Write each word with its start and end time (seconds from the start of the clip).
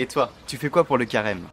Et 0.00 0.06
toi, 0.06 0.30
tu 0.46 0.56
fais 0.56 0.70
quoi 0.70 0.84
pour 0.84 0.96
le 0.96 1.04
carême? 1.06 1.48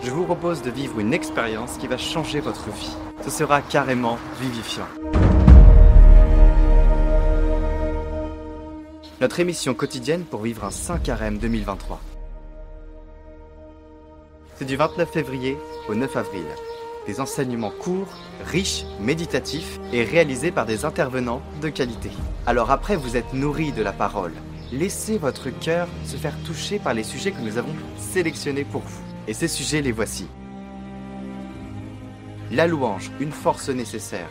Je 0.00 0.10
vous 0.10 0.24
propose 0.24 0.62
de 0.62 0.70
vivre 0.70 0.98
une 0.98 1.12
expérience 1.12 1.76
qui 1.76 1.86
va 1.88 1.98
changer 1.98 2.40
votre 2.40 2.70
vie. 2.70 2.96
Ce 3.22 3.28
sera 3.28 3.60
carrément 3.60 4.16
vivifiant. 4.40 4.86
Notre 9.20 9.40
émission 9.40 9.74
quotidienne 9.74 10.24
pour 10.24 10.40
vivre 10.40 10.64
un 10.64 10.70
Saint 10.70 10.98
Carême 10.98 11.36
2023. 11.36 12.00
C'est 14.54 14.64
du 14.64 14.76
29 14.76 15.10
février 15.10 15.58
au 15.90 15.94
9 15.94 16.16
avril. 16.16 16.46
Des 17.06 17.20
enseignements 17.20 17.72
courts, 17.78 18.16
riches, 18.46 18.84
méditatifs 19.00 19.78
et 19.92 20.02
réalisés 20.04 20.50
par 20.50 20.64
des 20.64 20.86
intervenants 20.86 21.42
de 21.60 21.68
qualité. 21.68 22.10
Alors 22.46 22.70
après 22.70 22.96
vous 22.96 23.18
êtes 23.18 23.34
nourris 23.34 23.72
de 23.72 23.82
la 23.82 23.92
parole, 23.92 24.32
laissez 24.72 25.18
votre 25.18 25.50
cœur 25.50 25.88
se 26.04 26.16
faire 26.16 26.36
toucher 26.44 26.78
par 26.78 26.94
les 26.94 27.04
sujets 27.04 27.32
que 27.32 27.40
nous 27.40 27.58
avons 27.58 27.74
sélectionnés 27.96 28.64
pour 28.64 28.82
vous. 28.82 29.02
Et 29.26 29.34
ces 29.34 29.48
sujets, 29.48 29.82
les 29.82 29.92
voici. 29.92 30.26
La 32.50 32.66
louange, 32.66 33.10
une 33.20 33.32
force 33.32 33.68
nécessaire. 33.68 34.30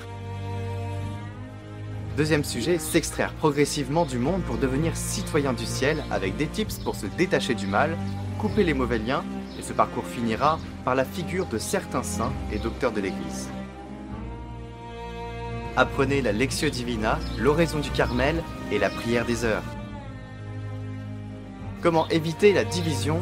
Deuxième 2.18 2.44
sujet, 2.44 2.80
s'extraire 2.80 3.34
progressivement 3.34 4.06
du 4.06 4.18
monde 4.18 4.42
pour 4.42 4.58
devenir 4.58 4.98
citoyen 4.98 5.54
du 5.54 5.66
ciel 5.66 6.04
avec 6.12 6.36
des 6.36 6.48
tips 6.48 6.80
pour 6.80 6.96
se 6.96 7.06
détacher 7.06 7.56
du 7.56 7.66
mal, 7.66 7.96
couper 8.40 8.64
les 8.64 8.74
mauvais 8.74 9.00
liens, 9.00 9.24
et 9.58 9.62
ce 9.62 9.72
parcours 9.72 10.06
finira 10.06 10.60
par 10.84 10.96
la 10.96 11.06
figure 11.06 11.46
de 11.46 11.58
certains 11.58 12.04
saints 12.04 12.34
et 12.52 12.60
docteurs 12.60 12.92
de 12.92 13.00
l'Église. 13.00 13.50
Apprenez 15.78 16.22
la 16.22 16.34
Lectio 16.34 16.70
Divina, 16.70 17.20
l'oraison 17.38 17.80
du 17.80 17.90
Carmel 17.92 18.44
et 18.70 18.80
la 18.80 18.90
prière 18.90 19.26
des 19.26 19.46
heures. 19.46 19.64
Comment 21.82 22.10
éviter 22.10 22.52
la 22.52 22.66
division 22.66 23.22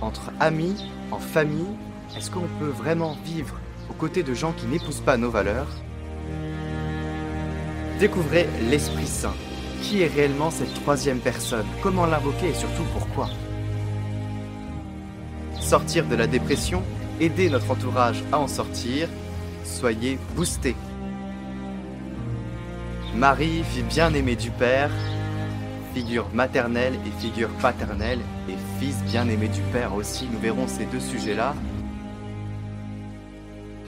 entre 0.00 0.32
amis, 0.40 0.74
en 1.12 1.20
famille? 1.20 1.76
Est-ce 2.16 2.28
qu'on 2.28 2.48
peut 2.58 2.66
vraiment 2.66 3.16
vivre 3.24 3.54
aux 3.88 3.94
côtés 3.94 4.24
de 4.24 4.34
gens 4.34 4.52
qui 4.52 4.66
n'épousent 4.66 5.00
pas 5.00 5.16
nos 5.16 5.30
valeurs? 5.30 5.68
Découvrez 8.00 8.48
l'Esprit 8.68 9.06
Saint. 9.06 9.34
Qui 9.80 10.02
est 10.02 10.08
réellement 10.08 10.50
cette 10.50 10.74
troisième 10.74 11.20
personne? 11.20 11.66
Comment 11.84 12.06
l'invoquer 12.06 12.48
et 12.48 12.54
surtout 12.54 12.82
pourquoi? 12.92 13.28
Sortir 15.60 16.06
de 16.06 16.16
la 16.16 16.26
dépression, 16.26 16.82
aider 17.20 17.48
notre 17.48 17.70
entourage 17.70 18.24
à 18.32 18.40
en 18.40 18.48
sortir, 18.48 19.08
soyez 19.62 20.18
boostés. 20.34 20.74
Marie, 23.14 23.62
fille 23.62 23.84
bien-aimée 23.84 24.34
du 24.34 24.50
Père, 24.50 24.90
figure 25.94 26.28
maternelle 26.34 26.94
et 27.06 27.20
figure 27.22 27.48
paternelle, 27.60 28.18
et 28.48 28.56
fils 28.80 28.96
bien-aimé 29.04 29.46
du 29.46 29.60
Père 29.72 29.94
aussi, 29.94 30.28
nous 30.30 30.40
verrons 30.40 30.66
ces 30.66 30.86
deux 30.86 30.98
sujets-là. 30.98 31.54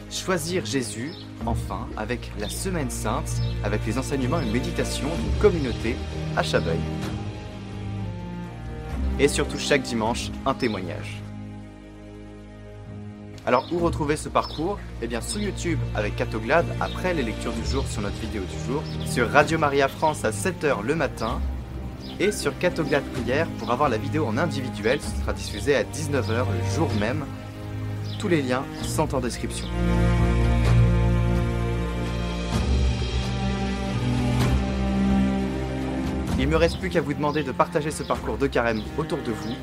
Choisir 0.08 0.64
Jésus, 0.64 1.10
enfin, 1.44 1.88
avec 1.96 2.30
la 2.38 2.48
Semaine 2.48 2.90
Sainte, 2.90 3.42
avec 3.64 3.84
les 3.86 3.98
enseignements 3.98 4.40
et 4.40 4.46
méditations 4.46 5.08
d'une 5.08 5.40
communauté 5.40 5.96
à 6.36 6.44
Chabeuil. 6.44 6.78
Et 9.18 9.26
surtout 9.26 9.58
chaque 9.58 9.82
dimanche, 9.82 10.30
un 10.46 10.54
témoignage. 10.54 11.20
Alors 13.46 13.66
où 13.72 13.78
retrouver 13.78 14.16
ce 14.16 14.28
parcours? 14.28 14.78
Eh 15.02 15.06
bien 15.08 15.20
sur 15.20 15.40
YouTube 15.40 15.78
avec 15.94 16.16
Catoglade 16.16 16.66
après 16.80 17.14
les 17.14 17.22
lectures 17.22 17.52
du 17.52 17.64
jour 17.64 17.84
sur 17.86 18.02
notre 18.02 18.16
vidéo 18.16 18.42
du 18.42 18.72
jour, 18.72 18.82
sur 19.06 19.30
Radio 19.30 19.58
Maria 19.58 19.88
France 19.88 20.24
à 20.24 20.30
7h 20.30 20.82
le 20.82 20.94
matin 20.94 21.40
et 22.20 22.32
sur 22.32 22.56
Catoglade 22.58 23.04
Prière 23.12 23.46
pour 23.58 23.70
avoir 23.70 23.88
la 23.88 23.98
vidéo 23.98 24.26
en 24.26 24.38
individuel, 24.38 25.00
ce 25.00 25.20
sera 25.20 25.32
diffusé 25.32 25.74
à 25.74 25.84
19h 25.84 26.28
le 26.28 26.74
jour 26.74 26.88
même. 26.98 27.24
Tous 28.18 28.28
les 28.28 28.42
liens 28.42 28.64
sont 28.82 29.14
en 29.14 29.20
description. 29.20 29.66
Il 36.38 36.48
me 36.48 36.56
reste 36.56 36.78
plus 36.78 36.90
qu'à 36.90 37.00
vous 37.00 37.14
demander 37.14 37.42
de 37.42 37.52
partager 37.52 37.90
ce 37.90 38.02
parcours 38.02 38.36
de 38.36 38.46
carême 38.46 38.82
autour 38.98 39.18
de 39.18 39.32
vous. 39.32 39.54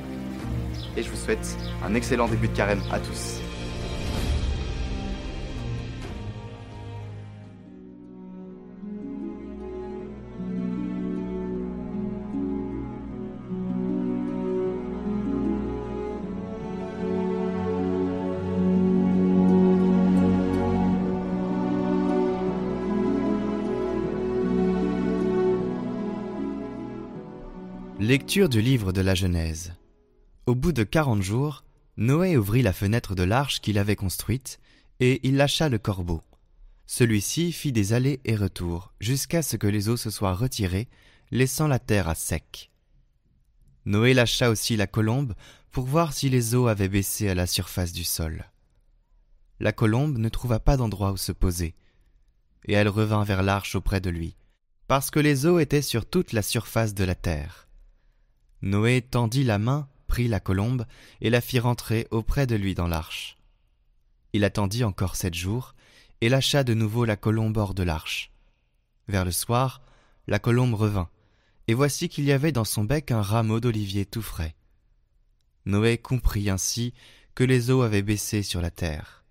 Et 0.97 1.03
je 1.03 1.09
vous 1.09 1.17
souhaite 1.17 1.55
un 1.85 1.93
excellent 1.93 2.27
début 2.27 2.47
de 2.47 2.55
carême 2.55 2.81
à 2.91 2.99
tous. 2.99 3.42
Lecture 28.05 28.49
du 28.49 28.61
livre 28.61 28.91
de 28.91 28.99
la 28.99 29.15
Genèse. 29.15 29.75
Au 30.45 30.55
bout 30.55 30.73
de 30.73 30.83
quarante 30.83 31.21
jours, 31.21 31.63
Noé 31.95 32.35
ouvrit 32.35 32.61
la 32.61 32.73
fenêtre 32.73 33.15
de 33.15 33.23
l'arche 33.23 33.61
qu'il 33.61 33.77
avait 33.77 33.95
construite, 33.95 34.59
et 34.99 35.25
il 35.25 35.37
lâcha 35.37 35.69
le 35.69 35.77
corbeau. 35.77 36.21
Celui-ci 36.85 37.53
fit 37.53 37.71
des 37.71 37.93
allers 37.93 38.19
et 38.25 38.35
retours, 38.35 38.91
jusqu'à 38.99 39.41
ce 39.41 39.55
que 39.55 39.67
les 39.67 39.87
eaux 39.87 39.95
se 39.95 40.09
soient 40.09 40.33
retirées, 40.33 40.89
laissant 41.31 41.65
la 41.65 41.79
terre 41.79 42.09
à 42.09 42.13
sec. 42.13 42.71
Noé 43.85 44.13
lâcha 44.13 44.49
aussi 44.49 44.75
la 44.75 44.85
colombe 44.85 45.33
pour 45.71 45.85
voir 45.85 46.11
si 46.11 46.29
les 46.29 46.55
eaux 46.55 46.67
avaient 46.67 46.89
baissé 46.89 47.29
à 47.29 47.35
la 47.35 47.47
surface 47.47 47.93
du 47.93 48.03
sol. 48.03 48.51
La 49.61 49.71
colombe 49.71 50.17
ne 50.17 50.27
trouva 50.27 50.59
pas 50.59 50.75
d'endroit 50.75 51.13
où 51.13 51.17
se 51.17 51.31
poser, 51.31 51.73
et 52.65 52.73
elle 52.73 52.89
revint 52.89 53.23
vers 53.23 53.43
l'arche 53.43 53.75
auprès 53.75 54.01
de 54.01 54.09
lui, 54.09 54.35
parce 54.89 55.09
que 55.09 55.21
les 55.21 55.45
eaux 55.45 55.59
étaient 55.59 55.81
sur 55.81 56.05
toute 56.05 56.33
la 56.33 56.41
surface 56.41 56.93
de 56.93 57.05
la 57.05 57.15
terre. 57.15 57.69
Noé 58.63 59.01
tendit 59.01 59.43
la 59.43 59.59
main, 59.59 59.89
prit 60.07 60.29
la 60.29 60.39
colombe, 60.39 60.85
et 61.19 61.29
la 61.29 61.41
fit 61.41 61.59
rentrer 61.59 62.07
auprès 62.11 62.47
de 62.47 62.55
lui 62.55 62.75
dans 62.75 62.87
l'arche. 62.87 63.35
Il 64.31 64.45
attendit 64.45 64.85
encore 64.85 65.17
sept 65.17 65.33
jours, 65.33 65.75
et 66.21 66.29
lâcha 66.29 66.63
de 66.63 66.73
nouveau 66.73 67.03
la 67.03 67.17
colombe 67.17 67.57
hors 67.57 67.73
de 67.73 67.83
l'arche. 67.83 68.31
Vers 69.09 69.25
le 69.25 69.33
soir, 69.33 69.81
la 70.27 70.39
colombe 70.39 70.75
revint, 70.75 71.09
et 71.67 71.73
voici 71.73 72.07
qu'il 72.07 72.23
y 72.23 72.31
avait 72.31 72.53
dans 72.53 72.63
son 72.63 72.85
bec 72.85 73.11
un 73.11 73.21
rameau 73.21 73.59
d'olivier 73.59 74.05
tout 74.05 74.21
frais. 74.21 74.55
Noé 75.65 75.97
comprit 75.97 76.49
ainsi 76.49 76.93
que 77.35 77.43
les 77.43 77.69
eaux 77.69 77.81
avaient 77.81 78.01
baissé 78.01 78.43
sur 78.43 78.61
la 78.61 78.71
terre. 78.71 79.25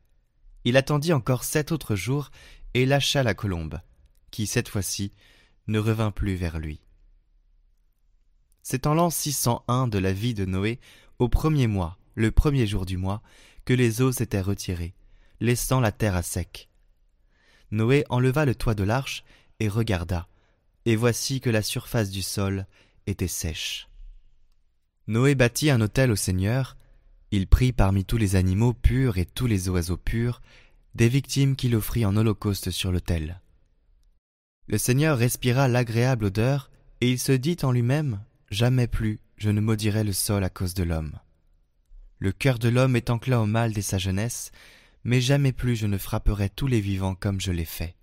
Il 0.64 0.76
attendit 0.76 1.14
encore 1.14 1.44
sept 1.44 1.72
autres 1.72 1.96
jours, 1.96 2.30
et 2.74 2.84
lâcha 2.84 3.22
la 3.22 3.32
colombe, 3.32 3.80
qui, 4.30 4.46
cette 4.46 4.68
fois-ci, 4.68 5.10
ne 5.68 5.78
revint 5.78 6.10
plus 6.10 6.34
vers 6.34 6.58
lui. 6.58 6.80
C'est 8.62 8.86
en 8.86 8.94
l'an 8.94 9.10
601 9.10 9.88
de 9.88 9.98
la 9.98 10.12
vie 10.12 10.34
de 10.34 10.44
Noé, 10.44 10.78
au 11.18 11.28
premier 11.28 11.66
mois, 11.66 11.98
le 12.14 12.30
premier 12.30 12.66
jour 12.66 12.86
du 12.86 12.96
mois, 12.96 13.22
que 13.64 13.72
les 13.74 14.02
eaux 14.02 14.12
s'étaient 14.12 14.40
retirées, 14.40 14.94
laissant 15.40 15.80
la 15.80 15.92
terre 15.92 16.16
à 16.16 16.22
sec. 16.22 16.68
Noé 17.70 18.04
enleva 18.08 18.44
le 18.44 18.54
toit 18.54 18.74
de 18.74 18.84
l'arche 18.84 19.24
et 19.60 19.68
regarda, 19.68 20.28
et 20.84 20.96
voici 20.96 21.40
que 21.40 21.50
la 21.50 21.62
surface 21.62 22.10
du 22.10 22.22
sol 22.22 22.66
était 23.06 23.28
sèche. 23.28 23.88
Noé 25.08 25.34
bâtit 25.34 25.70
un 25.70 25.80
autel 25.80 26.12
au 26.12 26.16
Seigneur, 26.16 26.76
il 27.32 27.46
prit 27.46 27.72
parmi 27.72 28.04
tous 28.04 28.18
les 28.18 28.36
animaux 28.36 28.74
purs 28.74 29.18
et 29.18 29.26
tous 29.26 29.46
les 29.46 29.68
oiseaux 29.68 29.96
purs 29.96 30.40
des 30.94 31.08
victimes 31.08 31.56
qu'il 31.56 31.74
offrit 31.74 32.04
en 32.04 32.16
holocauste 32.16 32.70
sur 32.70 32.92
l'autel. 32.92 33.40
Le 34.66 34.78
Seigneur 34.78 35.18
respira 35.18 35.66
l'agréable 35.66 36.26
odeur, 36.26 36.70
et 37.00 37.10
il 37.10 37.18
se 37.18 37.32
dit 37.32 37.56
en 37.62 37.72
lui-même 37.72 38.20
Jamais 38.52 38.86
plus 38.86 39.18
je 39.38 39.48
ne 39.48 39.62
maudirai 39.62 40.04
le 40.04 40.12
sol 40.12 40.44
à 40.44 40.50
cause 40.50 40.74
de 40.74 40.82
l'homme. 40.82 41.18
Le 42.18 42.32
cœur 42.32 42.58
de 42.58 42.68
l'homme 42.68 42.96
est 42.96 43.08
enclin 43.08 43.40
au 43.40 43.46
mal 43.46 43.72
dès 43.72 43.80
sa 43.80 43.96
jeunesse, 43.96 44.52
mais 45.04 45.22
jamais 45.22 45.52
plus 45.52 45.74
je 45.74 45.86
ne 45.86 45.96
frapperai 45.96 46.50
tous 46.50 46.66
les 46.66 46.82
vivants 46.82 47.14
comme 47.14 47.40
je 47.40 47.50
l'ai 47.50 47.64
fait. 47.64 47.96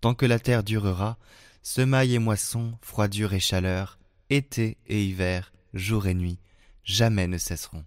Tant 0.00 0.14
que 0.14 0.24
la 0.24 0.38
terre 0.38 0.64
durera, 0.64 1.18
semaille 1.60 2.14
et 2.14 2.18
moisson, 2.18 2.78
froidure 2.80 3.34
et 3.34 3.38
chaleur, 3.38 3.98
été 4.30 4.78
et 4.86 5.04
hiver, 5.04 5.52
jour 5.74 6.06
et 6.06 6.14
nuit, 6.14 6.38
jamais 6.82 7.26
ne 7.26 7.36
cesseront. 7.36 7.84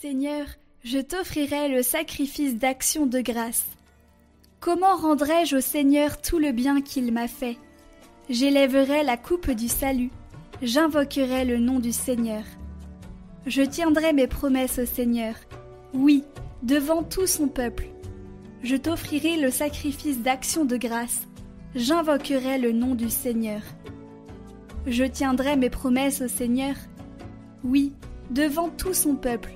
Seigneur, 0.00 0.46
je 0.90 1.00
t'offrirai 1.00 1.68
le 1.68 1.82
sacrifice 1.82 2.56
d'action 2.56 3.04
de 3.04 3.20
grâce. 3.20 3.66
Comment 4.58 4.96
rendrai-je 4.96 5.56
au 5.56 5.60
Seigneur 5.60 6.18
tout 6.22 6.38
le 6.38 6.50
bien 6.50 6.80
qu'il 6.80 7.12
m'a 7.12 7.28
fait? 7.28 7.58
J'élèverai 8.30 9.02
la 9.02 9.18
coupe 9.18 9.50
du 9.50 9.68
salut, 9.68 10.10
j'invoquerai 10.62 11.44
le 11.44 11.58
nom 11.58 11.78
du 11.78 11.92
Seigneur. 11.92 12.42
Je 13.46 13.60
tiendrai 13.60 14.14
mes 14.14 14.28
promesses 14.28 14.78
au 14.78 14.86
Seigneur, 14.86 15.34
oui, 15.92 16.24
devant 16.62 17.02
tout 17.02 17.26
son 17.26 17.48
peuple. 17.48 17.88
Je 18.62 18.76
t'offrirai 18.76 19.36
le 19.36 19.50
sacrifice 19.50 20.20
d'action 20.20 20.64
de 20.64 20.78
grâce. 20.78 21.28
J'invoquerai 21.74 22.56
le 22.56 22.72
nom 22.72 22.94
du 22.94 23.10
Seigneur. 23.10 23.60
Je 24.86 25.04
tiendrai 25.04 25.56
mes 25.56 25.68
promesses 25.68 26.22
au 26.22 26.28
Seigneur. 26.28 26.76
Oui, 27.62 27.92
devant 28.30 28.70
tout 28.70 28.94
son 28.94 29.16
peuple, 29.16 29.52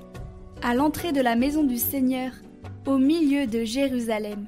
à 0.63 0.73
l'entrée 0.73 1.11
de 1.11 1.19
la 1.19 1.35
maison 1.35 1.65
du 1.65 1.77
Seigneur, 1.77 2.31
au 2.85 2.97
milieu 2.97 3.47
de 3.47 3.65
Jérusalem. 3.65 4.47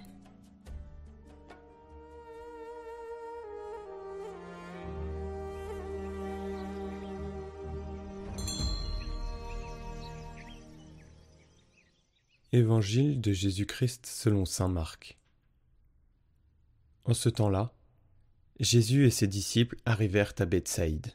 Évangile 12.54 13.20
de 13.20 13.34
Jésus-Christ 13.34 14.06
selon 14.06 14.46
Saint 14.46 14.70
Marc. 14.70 15.18
En 17.04 17.14
ce 17.14 17.28
temps-là, 17.28 17.74
Jésus 18.62 19.06
et 19.06 19.12
ses 19.12 19.28
disciples 19.28 19.76
arrivèrent 19.84 20.34
à 20.40 20.46
Bethsaïde. 20.46 21.12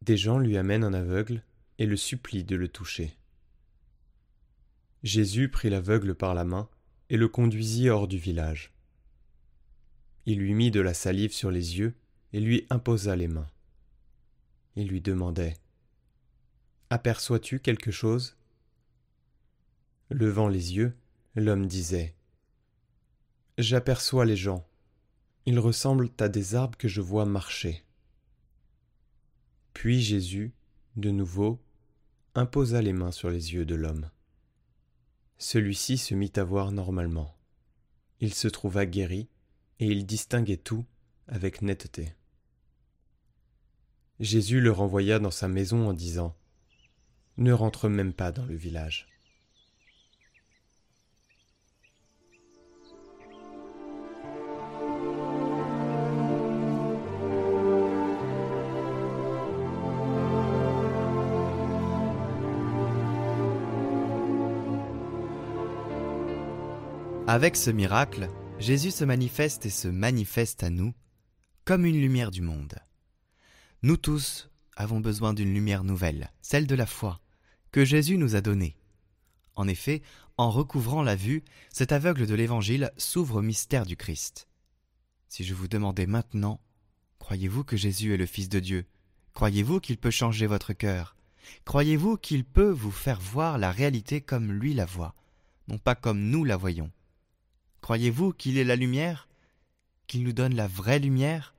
Des 0.00 0.16
gens 0.16 0.38
lui 0.38 0.56
amènent 0.56 0.84
un 0.84 0.94
aveugle 0.94 1.42
et 1.78 1.84
le 1.84 1.98
supplient 1.98 2.44
de 2.44 2.56
le 2.56 2.68
toucher. 2.68 3.14
Jésus 5.04 5.50
prit 5.50 5.68
l'aveugle 5.68 6.14
par 6.14 6.32
la 6.32 6.44
main 6.44 6.66
et 7.10 7.18
le 7.18 7.28
conduisit 7.28 7.90
hors 7.90 8.08
du 8.08 8.16
village. 8.16 8.72
Il 10.24 10.38
lui 10.38 10.54
mit 10.54 10.70
de 10.70 10.80
la 10.80 10.94
salive 10.94 11.34
sur 11.34 11.50
les 11.50 11.78
yeux 11.78 11.94
et 12.32 12.40
lui 12.40 12.66
imposa 12.70 13.14
les 13.14 13.28
mains. 13.28 13.46
Il 14.76 14.88
lui 14.88 15.02
demandait 15.02 15.58
Aperçois-tu 16.88 17.60
quelque 17.60 17.90
chose? 17.90 18.38
Levant 20.08 20.48
les 20.48 20.74
yeux, 20.74 20.96
l'homme 21.34 21.66
disait 21.66 22.14
J'aperçois 23.58 24.24
les 24.24 24.36
gens. 24.36 24.66
Ils 25.44 25.58
ressemblent 25.58 26.08
à 26.18 26.30
des 26.30 26.54
arbres 26.54 26.78
que 26.78 26.88
je 26.88 27.02
vois 27.02 27.26
marcher. 27.26 27.84
Puis 29.74 30.00
Jésus, 30.00 30.54
de 30.96 31.10
nouveau, 31.10 31.60
imposa 32.34 32.80
les 32.80 32.94
mains 32.94 33.12
sur 33.12 33.28
les 33.28 33.52
yeux 33.52 33.66
de 33.66 33.74
l'homme. 33.74 34.08
Celui-ci 35.38 35.98
se 35.98 36.14
mit 36.14 36.32
à 36.36 36.44
voir 36.44 36.72
normalement. 36.72 37.34
Il 38.20 38.34
se 38.34 38.48
trouva 38.48 38.86
guéri, 38.86 39.28
et 39.80 39.86
il 39.86 40.06
distinguait 40.06 40.56
tout 40.56 40.84
avec 41.26 41.62
netteté. 41.62 42.14
Jésus 44.20 44.60
le 44.60 44.70
renvoya 44.70 45.18
dans 45.18 45.32
sa 45.32 45.48
maison 45.48 45.88
en 45.88 45.92
disant 45.92 46.36
Ne 47.36 47.52
rentre 47.52 47.88
même 47.88 48.12
pas 48.12 48.30
dans 48.30 48.46
le 48.46 48.54
village. 48.54 49.08
Avec 67.26 67.56
ce 67.56 67.70
miracle, 67.70 68.28
Jésus 68.58 68.90
se 68.90 69.02
manifeste 69.02 69.64
et 69.64 69.70
se 69.70 69.88
manifeste 69.88 70.62
à 70.62 70.68
nous 70.68 70.92
comme 71.64 71.86
une 71.86 71.98
lumière 71.98 72.30
du 72.30 72.42
monde. 72.42 72.74
Nous 73.82 73.96
tous 73.96 74.50
avons 74.76 75.00
besoin 75.00 75.32
d'une 75.32 75.54
lumière 75.54 75.84
nouvelle, 75.84 76.30
celle 76.42 76.66
de 76.66 76.74
la 76.74 76.84
foi, 76.84 77.22
que 77.72 77.82
Jésus 77.82 78.18
nous 78.18 78.36
a 78.36 78.42
donnée. 78.42 78.76
En 79.54 79.66
effet, 79.68 80.02
en 80.36 80.50
recouvrant 80.50 81.02
la 81.02 81.16
vue, 81.16 81.44
cet 81.70 81.92
aveugle 81.92 82.26
de 82.26 82.34
l'Évangile 82.34 82.92
s'ouvre 82.98 83.36
au 83.36 83.42
mystère 83.42 83.86
du 83.86 83.96
Christ. 83.96 84.46
Si 85.30 85.44
je 85.44 85.54
vous 85.54 85.66
demandais 85.66 86.06
maintenant, 86.06 86.60
croyez-vous 87.20 87.64
que 87.64 87.78
Jésus 87.78 88.12
est 88.12 88.18
le 88.18 88.26
Fils 88.26 88.50
de 88.50 88.60
Dieu? 88.60 88.84
Croyez-vous 89.32 89.80
qu'il 89.80 89.96
peut 89.96 90.10
changer 90.10 90.46
votre 90.46 90.74
cœur? 90.74 91.16
Croyez-vous 91.64 92.18
qu'il 92.18 92.44
peut 92.44 92.70
vous 92.70 92.90
faire 92.90 93.18
voir 93.18 93.56
la 93.56 93.70
réalité 93.70 94.20
comme 94.20 94.52
lui 94.52 94.74
la 94.74 94.84
voit, 94.84 95.14
non 95.68 95.78
pas 95.78 95.94
comme 95.94 96.20
nous 96.20 96.44
la 96.44 96.58
voyons? 96.58 96.90
Croyez-vous 97.84 98.32
qu'il 98.32 98.56
est 98.56 98.64
la 98.64 98.76
lumière? 98.76 99.28
Qu'il 100.06 100.22
nous 100.22 100.32
donne 100.32 100.54
la 100.54 100.66
vraie 100.66 100.98
lumière? 100.98 101.54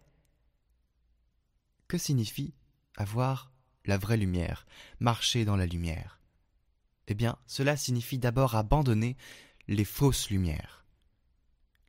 Que 1.88 2.00
signifie 2.00 2.56
avoir 2.98 3.52
la 3.86 4.00
vraie 4.00 4.18
lumière, 4.18 4.66
marcher 5.00 5.46
dans 5.46 5.56
la 5.56 5.68
lumière? 5.68 6.20
Eh 7.06 7.14
bien, 7.14 7.38
cela 7.46 7.78
signifie 7.78 8.18
d'abord 8.18 8.56
abandonner 8.56 9.18
les 9.68 9.86
fausses 9.86 10.32
lumières, 10.32 10.84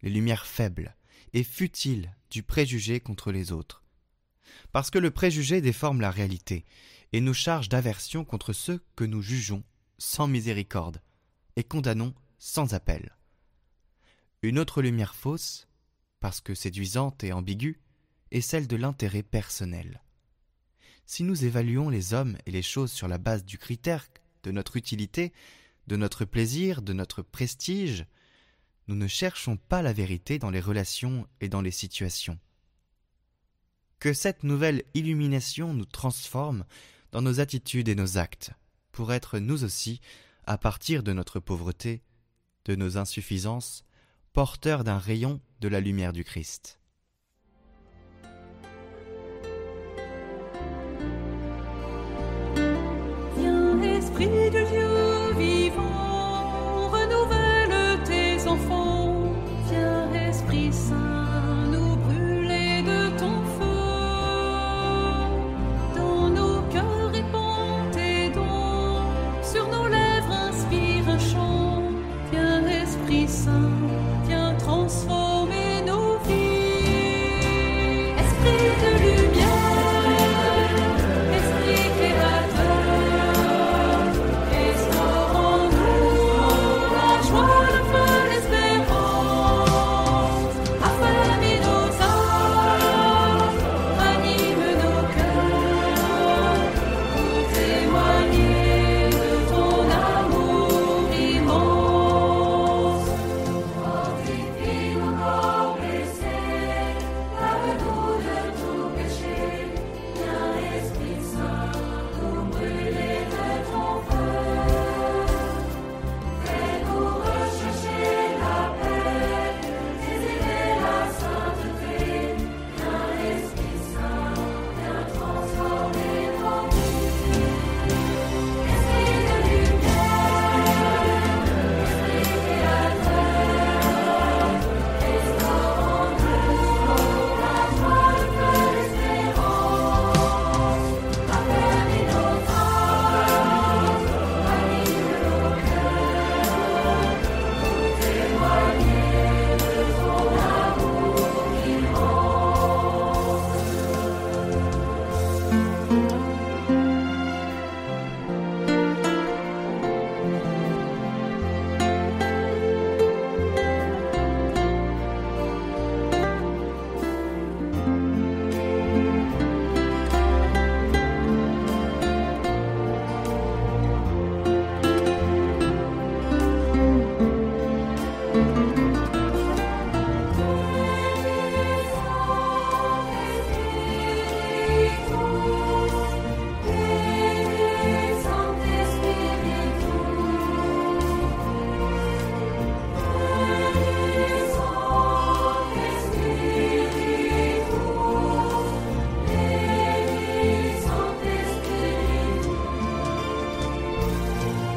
les 0.03 0.11
lumières 0.11 0.45
faibles 0.45 0.95
et 1.33 1.43
futiles 1.43 2.15
du 2.31 2.43
préjugé 2.43 3.01
contre 3.01 3.33
les 3.33 3.53
autres. 3.53 3.85
Parce 4.71 4.91
que 4.91 4.99
le 4.99 5.11
préjugé 5.11 5.63
déforme 5.63 6.03
la 6.03 6.11
réalité 6.11 6.67
et 7.15 7.23
nous 7.23 7.33
charge 7.33 7.71
d'aversion 7.71 8.27
contre 8.27 8.53
ceux 8.53 8.85
que 8.97 9.05
nous 9.05 9.23
jugeons 9.23 9.65
sans 9.97 10.29
miséricorde 10.29 11.01
et 11.57 11.65
condamnons 11.65 12.13
sans 12.37 12.75
appel. 12.75 13.16
Une 14.47 14.61
autre 14.61 14.81
lumière 14.81 15.17
fausse, 15.17 15.67
parce 16.21 16.41
que 16.41 16.55
séduisante 16.55 17.25
et 17.25 17.33
ambiguë, 17.33 17.81
est 18.31 18.41
celle 18.41 18.69
de 18.69 18.77
l'intérêt 18.77 19.25
personnel. 19.25 20.01
Si 21.05 21.25
nous 21.25 21.45
évaluons 21.45 21.89
les 21.89 22.15
hommes 22.15 22.39
et 22.47 22.53
les 22.53 22.63
choses 22.63 22.93
sur 22.93 23.09
la 23.09 23.19
base 23.19 23.45
du 23.45 23.59
critère 23.59 24.07
de 24.45 24.53
notre 24.53 24.77
utilité, 24.77 25.33
de 25.89 25.97
notre 25.97 26.25
plaisir, 26.25 26.81
de 26.81 26.93
notre 26.93 27.23
prestige, 27.23 28.07
nous 28.87 28.95
ne 28.95 29.09
cherchons 29.09 29.57
pas 29.57 29.83
la 29.83 29.93
vérité 29.93 30.39
dans 30.39 30.51
les 30.51 30.61
relations 30.61 31.27
et 31.41 31.49
dans 31.49 31.61
les 31.61 31.73
situations. 31.73 32.39
Que 33.99 34.13
cette 34.13 34.45
nouvelle 34.45 34.85
illumination 34.95 35.75
nous 35.75 35.87
transforme 35.87 36.65
dans 37.11 37.21
nos 37.21 37.41
attitudes 37.41 37.89
et 37.89 37.97
nos 37.97 38.17
actes, 38.17 38.53
pour 38.93 39.13
être 39.13 39.41
nous 39.41 39.65
aussi, 39.65 40.01
à 40.45 40.57
partir 40.57 41.03
de 41.03 41.13
notre 41.13 41.41
pauvreté, 41.41 42.05
de 42.65 42.77
nos 42.77 42.97
insuffisances, 42.97 43.83
porteur 44.37 44.85
d'un 44.85 44.99
rayon 44.99 45.41
de 45.63 45.69
la 45.69 45.81
lumière 45.81 46.13
du 46.13 46.23
Christ. 46.23 46.79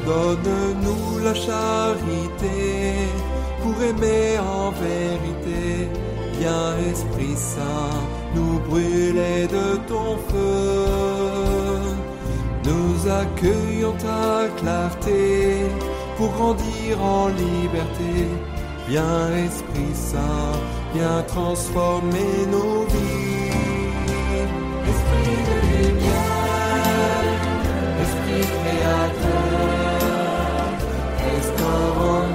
Donne-nous 0.10 1.20
la 1.24 1.36
charité 1.36 2.96
pour 3.62 3.76
aimer 3.84 4.40
en 4.40 4.72
vérité. 4.72 5.88
Viens 6.40 6.74
Esprit 6.92 7.36
Saint, 7.36 8.00
nous 8.34 8.58
brûler 8.68 9.46
de 9.58 9.78
ton 9.92 10.18
feu. 10.30 10.86
Nous 12.70 12.96
accueillons 13.22 13.96
ta 14.08 14.48
clarté 14.60 15.66
pour 16.18 16.30
grandir 16.38 17.04
en 17.04 17.28
liberté. 17.28 18.14
Viens 18.88 19.30
Esprit 19.46 19.94
Saint, 19.94 20.54
viens 20.96 21.22
transformer 21.28 22.36
nos 22.52 22.86
vies. 22.94 23.52
Esprit 24.92 25.40
de 25.50 25.58
lumière, 25.70 26.50
Esprit 28.04 28.48
créateur, 28.58 29.49
love 31.70 32.29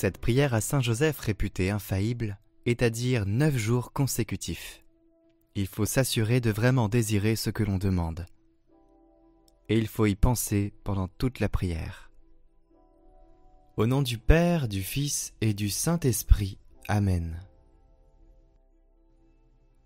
Cette 0.00 0.18
prière 0.18 0.54
à 0.54 0.60
Saint 0.60 0.80
Joseph 0.80 1.18
réputée 1.18 1.70
infaillible 1.70 2.38
est 2.66 2.84
à 2.84 2.88
dire 2.88 3.26
neuf 3.26 3.56
jours 3.56 3.92
consécutifs. 3.92 4.84
Il 5.56 5.66
faut 5.66 5.86
s'assurer 5.86 6.40
de 6.40 6.52
vraiment 6.52 6.88
désirer 6.88 7.34
ce 7.34 7.50
que 7.50 7.64
l'on 7.64 7.78
demande. 7.78 8.24
Et 9.68 9.76
il 9.76 9.88
faut 9.88 10.06
y 10.06 10.14
penser 10.14 10.72
pendant 10.84 11.08
toute 11.08 11.40
la 11.40 11.48
prière. 11.48 12.12
Au 13.76 13.88
nom 13.88 14.00
du 14.00 14.18
Père, 14.18 14.68
du 14.68 14.84
Fils 14.84 15.34
et 15.40 15.52
du 15.52 15.68
Saint-Esprit. 15.68 16.60
Amen. 16.86 17.36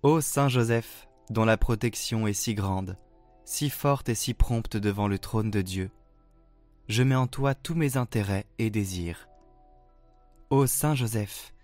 Ô 0.03 0.21
Saint 0.21 0.51
Joseph, 0.51 1.09
dont 1.31 1.47
la 1.47 1.57
protection 1.57 2.27
est 2.27 2.35
si 2.35 2.53
grande, 2.53 2.99
si 3.47 3.71
forte 3.71 4.11
et 4.11 4.15
si 4.15 4.35
prompte 4.35 4.77
devant 4.77 5.09
le 5.09 5.19
trône 5.19 5.51
de 5.51 5.63
Dieu, 5.63 5.91
je 6.87 7.03
mets 7.03 7.15
en 7.15 7.29
toi 7.29 7.55
tous 7.55 7.75
mes 7.75 7.97
intérêts 7.97 8.45
et 8.59 8.69
désirs. 8.69 9.27
Ô 10.53 10.67
Saint 10.67 10.95
Joseph, 10.95 11.55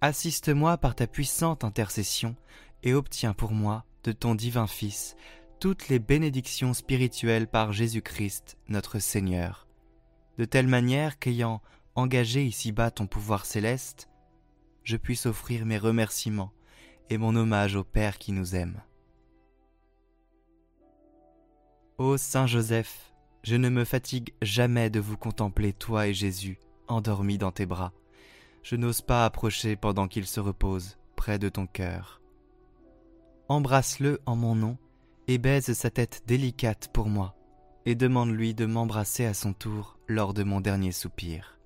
assiste-moi 0.00 0.78
par 0.78 0.94
ta 0.94 1.06
puissante 1.06 1.64
intercession 1.64 2.34
et 2.82 2.94
obtiens 2.94 3.34
pour 3.34 3.52
moi, 3.52 3.84
de 4.04 4.12
ton 4.12 4.34
divin 4.34 4.66
Fils, 4.66 5.16
toutes 5.60 5.90
les 5.90 5.98
bénédictions 5.98 6.72
spirituelles 6.72 7.46
par 7.46 7.74
Jésus-Christ, 7.74 8.56
notre 8.68 9.00
Seigneur, 9.00 9.68
de 10.38 10.46
telle 10.46 10.66
manière 10.66 11.18
qu'ayant 11.18 11.60
engagé 11.94 12.42
ici-bas 12.42 12.90
ton 12.90 13.06
pouvoir 13.06 13.44
céleste, 13.44 14.08
je 14.82 14.96
puisse 14.96 15.26
offrir 15.26 15.66
mes 15.66 15.76
remerciements 15.76 16.54
et 17.10 17.18
mon 17.18 17.36
hommage 17.36 17.76
au 17.76 17.84
Père 17.84 18.16
qui 18.16 18.32
nous 18.32 18.56
aime. 18.56 18.80
Ô 21.98 22.16
Saint 22.16 22.46
Joseph, 22.46 23.12
je 23.42 23.56
ne 23.56 23.68
me 23.68 23.84
fatigue 23.84 24.32
jamais 24.40 24.88
de 24.88 25.00
vous 25.00 25.18
contempler, 25.18 25.74
toi 25.74 26.06
et 26.06 26.14
Jésus, 26.14 26.58
endormis 26.88 27.36
dans 27.36 27.52
tes 27.52 27.66
bras. 27.66 27.92
Je 28.68 28.76
n'ose 28.76 29.00
pas 29.00 29.24
approcher 29.24 29.76
pendant 29.76 30.08
qu'il 30.08 30.26
se 30.26 30.40
repose 30.40 30.98
près 31.16 31.38
de 31.38 31.48
ton 31.48 31.66
cœur. 31.66 32.20
Embrasse-le 33.48 34.20
en 34.26 34.36
mon 34.36 34.54
nom 34.54 34.76
et 35.26 35.38
baise 35.38 35.72
sa 35.72 35.88
tête 35.88 36.22
délicate 36.26 36.88
pour 36.92 37.08
moi, 37.08 37.34
et 37.86 37.94
demande-lui 37.94 38.52
de 38.52 38.66
m'embrasser 38.66 39.24
à 39.24 39.32
son 39.32 39.54
tour 39.54 39.98
lors 40.06 40.34
de 40.34 40.42
mon 40.42 40.60
dernier 40.60 40.92
soupir. 40.92 41.58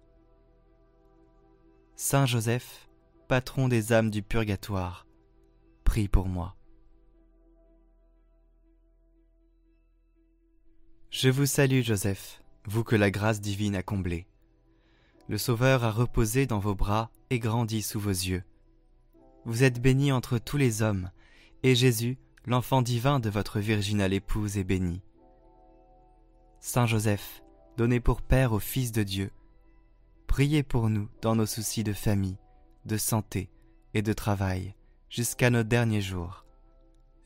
Saint 1.97 2.25
Joseph, 2.25 2.89
patron 3.27 3.67
des 3.67 3.93
âmes 3.93 4.11
du 4.11 4.23
purgatoire, 4.23 5.09
prie 5.83 6.07
pour 6.07 6.29
moi. 6.29 6.55
Je 11.11 11.31
vous 11.31 11.47
salue 11.47 11.83
Joseph, 11.83 12.45
vous 12.67 12.85
que 12.85 12.95
la 12.95 13.11
grâce 13.11 13.41
divine 13.41 13.75
a 13.75 13.83
comblé. 13.83 14.29
Le 15.33 15.39
Sauveur 15.39 15.83
a 15.83 15.91
reposé 15.91 16.45
dans 16.45 16.59
vos 16.59 16.75
bras 16.75 17.11
et 17.31 17.39
grandi 17.39 17.81
sous 17.81 17.99
vos 17.99 18.11
yeux. 18.11 18.45
Vous 19.47 19.65
êtes 19.65 19.81
béni 19.81 20.13
entre 20.13 20.37
tous 20.37 20.59
les 20.59 20.83
hommes, 20.83 21.11
et 21.63 21.75
Jésus, 21.75 22.19
l'enfant 22.45 22.83
divin 22.83 23.19
de 23.19 23.31
votre 23.31 23.59
virginale 23.59 24.13
épouse, 24.13 24.59
est 24.59 24.63
béni. 24.63 25.01
Saint 26.61 26.85
Joseph, 26.85 27.43
donné 27.79 27.99
pour 27.99 28.21
Père 28.21 28.53
au 28.53 28.59
Fils 28.59 28.93
de 28.93 29.03
Dieu, 29.05 29.31
priez 30.27 30.63
pour 30.63 30.91
nous 30.91 31.09
dans 31.23 31.35
nos 31.35 31.47
soucis 31.47 31.83
de 31.83 31.95
famille, 31.95 32.37
de 32.85 32.99
santé 32.99 33.49
et 33.95 34.03
de 34.03 34.13
travail, 34.13 34.75
jusqu'à 35.09 35.49
nos 35.49 35.63
derniers 35.63 36.03
jours, 36.03 36.45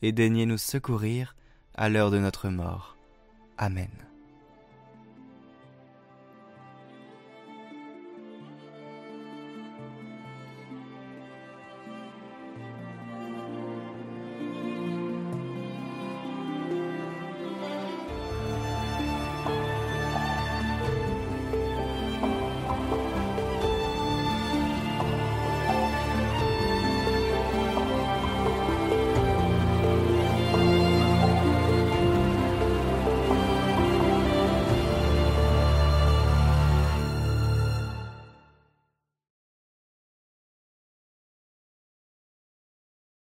et 0.01 0.13
daignez 0.13 0.45
nous 0.45 0.57
secourir 0.57 1.35
à 1.73 1.89
l'heure 1.89 2.11
de 2.11 2.19
notre 2.19 2.47
mort. 2.47 2.95
Amen. 3.57 4.06